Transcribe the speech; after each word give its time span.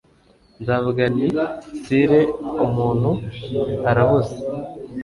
Nzavuga 0.61 1.03
nti 1.15 1.27
Sire 1.83 2.21
umuntu 2.65 3.09
arabuze 3.89 4.35